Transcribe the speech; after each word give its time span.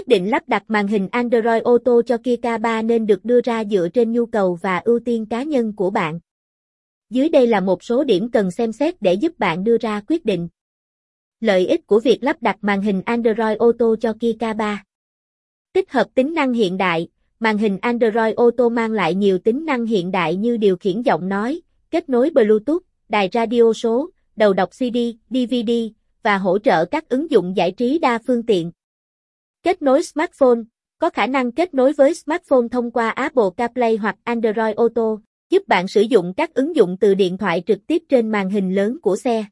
Quyết 0.00 0.08
định 0.08 0.30
lắp 0.30 0.48
đặt 0.48 0.62
màn 0.68 0.86
hình 0.86 1.08
Android 1.12 1.62
Auto 1.64 2.02
cho 2.06 2.16
Kia 2.24 2.36
K3 2.36 2.86
nên 2.86 3.06
được 3.06 3.24
đưa 3.24 3.40
ra 3.40 3.64
dựa 3.64 3.88
trên 3.88 4.12
nhu 4.12 4.26
cầu 4.26 4.58
và 4.62 4.78
ưu 4.78 5.00
tiên 5.04 5.26
cá 5.26 5.42
nhân 5.42 5.72
của 5.76 5.90
bạn. 5.90 6.20
Dưới 7.10 7.28
đây 7.28 7.46
là 7.46 7.60
một 7.60 7.84
số 7.84 8.04
điểm 8.04 8.30
cần 8.30 8.50
xem 8.50 8.72
xét 8.72 9.02
để 9.02 9.14
giúp 9.14 9.38
bạn 9.38 9.64
đưa 9.64 9.78
ra 9.78 10.00
quyết 10.08 10.24
định. 10.24 10.48
Lợi 11.40 11.66
ích 11.66 11.86
của 11.86 12.00
việc 12.00 12.22
lắp 12.22 12.42
đặt 12.42 12.56
màn 12.60 12.82
hình 12.82 13.02
Android 13.04 13.58
Auto 13.58 13.86
cho 14.00 14.12
Kia 14.20 14.32
K3 14.32 14.76
Tích 15.72 15.92
hợp 15.92 16.06
tính 16.14 16.34
năng 16.34 16.52
hiện 16.52 16.76
đại, 16.76 17.08
màn 17.40 17.58
hình 17.58 17.78
Android 17.82 18.34
Auto 18.36 18.68
mang 18.68 18.92
lại 18.92 19.14
nhiều 19.14 19.38
tính 19.38 19.64
năng 19.64 19.86
hiện 19.86 20.10
đại 20.10 20.36
như 20.36 20.56
điều 20.56 20.76
khiển 20.76 21.02
giọng 21.02 21.28
nói, 21.28 21.60
kết 21.90 22.08
nối 22.08 22.30
Bluetooth, 22.30 22.82
đài 23.08 23.28
radio 23.32 23.72
số, 23.72 24.10
đầu 24.36 24.52
đọc 24.52 24.70
CD, 24.70 24.96
DVD, 25.30 25.70
và 26.22 26.38
hỗ 26.38 26.58
trợ 26.58 26.84
các 26.84 27.08
ứng 27.08 27.30
dụng 27.30 27.56
giải 27.56 27.72
trí 27.72 27.98
đa 27.98 28.18
phương 28.26 28.42
tiện. 28.42 28.70
Kết 29.62 29.82
nối 29.82 30.02
smartphone, 30.02 30.58
có 30.98 31.10
khả 31.10 31.26
năng 31.26 31.52
kết 31.52 31.74
nối 31.74 31.92
với 31.92 32.14
smartphone 32.14 32.68
thông 32.70 32.90
qua 32.90 33.10
Apple 33.10 33.44
CarPlay 33.56 33.96
hoặc 33.96 34.16
Android 34.24 34.76
Auto, 34.76 35.16
giúp 35.50 35.68
bạn 35.68 35.88
sử 35.88 36.00
dụng 36.00 36.34
các 36.36 36.54
ứng 36.54 36.76
dụng 36.76 36.96
từ 37.00 37.14
điện 37.14 37.38
thoại 37.38 37.62
trực 37.66 37.86
tiếp 37.86 38.02
trên 38.08 38.30
màn 38.30 38.50
hình 38.50 38.74
lớn 38.74 38.98
của 39.02 39.16
xe. 39.16 39.44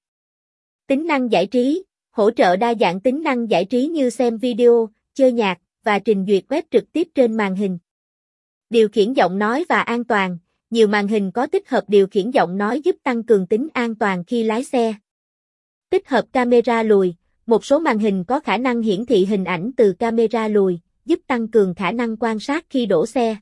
Tính 0.86 1.06
năng 1.06 1.32
giải 1.32 1.46
trí, 1.46 1.84
hỗ 2.10 2.30
trợ 2.30 2.56
đa 2.56 2.74
dạng 2.80 3.00
tính 3.00 3.22
năng 3.22 3.50
giải 3.50 3.64
trí 3.64 3.86
như 3.86 4.10
xem 4.10 4.38
video, 4.38 4.88
chơi 5.14 5.32
nhạc 5.32 5.58
và 5.84 5.98
trình 5.98 6.24
duyệt 6.28 6.44
web 6.48 6.62
trực 6.70 6.92
tiếp 6.92 7.08
trên 7.14 7.36
màn 7.36 7.54
hình. 7.54 7.78
Điều 8.70 8.88
khiển 8.88 9.12
giọng 9.12 9.38
nói 9.38 9.64
và 9.68 9.80
an 9.80 10.04
toàn, 10.04 10.38
nhiều 10.70 10.88
màn 10.88 11.08
hình 11.08 11.30
có 11.32 11.46
tích 11.46 11.68
hợp 11.68 11.84
điều 11.88 12.06
khiển 12.06 12.30
giọng 12.30 12.58
nói 12.58 12.80
giúp 12.84 12.96
tăng 13.02 13.22
cường 13.22 13.46
tính 13.46 13.68
an 13.72 13.94
toàn 13.94 14.24
khi 14.24 14.42
lái 14.42 14.64
xe. 14.64 14.94
Tích 15.90 16.08
hợp 16.08 16.24
camera 16.32 16.82
lùi, 16.82 17.14
một 17.48 17.64
số 17.64 17.78
màn 17.78 17.98
hình 17.98 18.24
có 18.24 18.40
khả 18.40 18.56
năng 18.56 18.82
hiển 18.82 19.06
thị 19.06 19.24
hình 19.24 19.44
ảnh 19.44 19.70
từ 19.76 19.92
camera 19.92 20.48
lùi, 20.48 20.78
giúp 21.04 21.20
tăng 21.26 21.48
cường 21.48 21.74
khả 21.74 21.92
năng 21.92 22.16
quan 22.16 22.40
sát 22.40 22.66
khi 22.70 22.86
đổ 22.86 23.06
xe. 23.06 23.36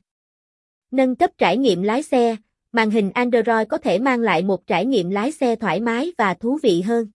Nâng 0.91 1.15
cấp 1.15 1.31
trải 1.37 1.57
nghiệm 1.57 1.81
lái 1.81 2.03
xe, 2.03 2.35
màn 2.71 2.91
hình 2.91 3.11
Android 3.13 3.67
có 3.69 3.77
thể 3.77 3.99
mang 3.99 4.19
lại 4.19 4.43
một 4.43 4.67
trải 4.67 4.85
nghiệm 4.85 5.09
lái 5.09 5.31
xe 5.31 5.55
thoải 5.55 5.79
mái 5.79 6.11
và 6.17 6.33
thú 6.33 6.59
vị 6.63 6.81
hơn. 6.81 7.07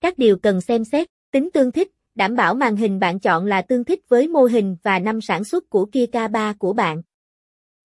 Các 0.00 0.18
điều 0.18 0.36
cần 0.36 0.60
xem 0.60 0.84
xét, 0.84 1.08
tính 1.30 1.50
tương 1.50 1.72
thích, 1.72 1.90
đảm 2.14 2.36
bảo 2.36 2.54
màn 2.54 2.76
hình 2.76 2.98
bạn 2.98 3.20
chọn 3.20 3.46
là 3.46 3.62
tương 3.62 3.84
thích 3.84 4.08
với 4.08 4.28
mô 4.28 4.44
hình 4.44 4.76
và 4.82 4.98
năm 4.98 5.20
sản 5.20 5.44
xuất 5.44 5.70
của 5.70 5.86
Kia 5.86 6.06
K3 6.12 6.54
của 6.58 6.72
bạn. 6.72 7.02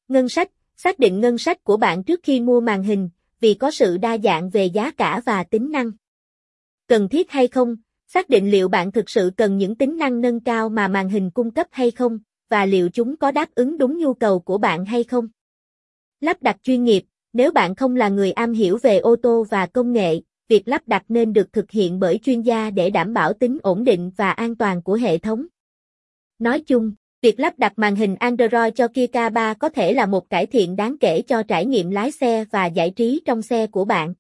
Ngân 0.08 0.30
sách, 0.30 0.52
xác 0.78 1.00
định 1.00 1.22
ngân 1.22 1.38
sách 1.38 1.64
của 1.64 1.78
bạn 1.78 2.04
trước 2.04 2.20
khi 2.24 2.40
mua 2.40 2.62
màn 2.62 2.84
hình, 2.84 3.10
vì 3.40 3.54
có 3.54 3.72
sự 3.72 3.98
đa 3.98 4.18
dạng 4.18 4.50
về 4.50 4.66
giá 4.66 4.92
cả 4.92 5.22
và 5.26 5.44
tính 5.44 5.72
năng. 5.72 5.92
Cần 6.88 7.10
thiết 7.10 7.32
hay 7.32 7.48
không, 7.48 7.76
xác 8.14 8.30
định 8.30 8.52
liệu 8.52 8.68
bạn 8.68 8.92
thực 8.92 9.10
sự 9.10 9.32
cần 9.38 9.58
những 9.58 9.76
tính 9.76 9.98
năng 9.98 10.22
nâng 10.22 10.40
cao 10.40 10.70
mà 10.70 10.88
màn 10.88 11.10
hình 11.10 11.32
cung 11.32 11.52
cấp 11.52 11.68
hay 11.72 11.92
không, 11.92 12.20
và 12.50 12.66
liệu 12.66 12.90
chúng 12.90 13.18
có 13.18 13.32
đáp 13.32 13.50
ứng 13.56 13.78
đúng 13.78 13.98
nhu 13.98 14.14
cầu 14.14 14.40
của 14.40 14.58
bạn 14.58 14.86
hay 14.86 15.04
không. 15.04 15.28
Lắp 16.22 16.42
đặt 16.42 16.58
chuyên 16.64 16.84
nghiệp, 16.84 17.04
nếu 17.34 17.52
bạn 17.52 17.76
không 17.76 17.96
là 17.96 18.10
người 18.10 18.32
am 18.32 18.54
hiểu 18.54 18.78
về 18.78 19.00
ô 19.00 19.16
tô 19.16 19.46
và 19.50 19.66
công 19.66 19.94
nghệ, 19.94 20.22
việc 20.48 20.68
lắp 20.68 20.88
đặt 20.88 21.04
nên 21.10 21.34
được 21.34 21.54
thực 21.54 21.72
hiện 21.72 22.00
bởi 22.00 22.20
chuyên 22.24 22.42
gia 22.42 22.70
để 22.70 22.90
đảm 22.90 23.14
bảo 23.14 23.34
tính 23.34 23.58
ổn 23.64 23.84
định 23.84 24.12
và 24.18 24.32
an 24.32 24.56
toàn 24.56 24.82
của 24.82 24.94
hệ 24.94 25.18
thống. 25.18 25.46
Nói 26.40 26.62
chung, 26.62 26.94
việc 27.22 27.40
lắp 27.40 27.60
đặt 27.60 27.74
màn 27.76 27.96
hình 27.96 28.16
Android 28.16 28.74
cho 28.76 28.88
Kia 28.88 29.06
K3 29.06 29.56
có 29.56 29.70
thể 29.70 29.94
là 29.94 30.06
một 30.06 30.30
cải 30.30 30.46
thiện 30.46 30.76
đáng 30.76 30.98
kể 31.00 31.22
cho 31.22 31.44
trải 31.44 31.66
nghiệm 31.66 31.90
lái 31.90 32.12
xe 32.12 32.46
và 32.52 32.66
giải 32.66 32.92
trí 32.92 33.22
trong 33.26 33.42
xe 33.42 33.68
của 33.68 33.86
bạn. 33.86 34.14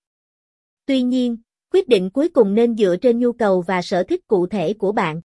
Tuy 0.85 1.01
nhiên, 1.01 1.37
quyết 1.73 1.87
định 1.87 2.09
cuối 2.09 2.29
cùng 2.29 2.55
nên 2.55 2.75
dựa 2.75 2.95
trên 2.95 3.19
nhu 3.19 3.31
cầu 3.31 3.61
và 3.61 3.81
sở 3.81 4.03
thích 4.03 4.27
cụ 4.27 4.47
thể 4.47 4.73
của 4.73 4.91
bạn. 4.91 5.21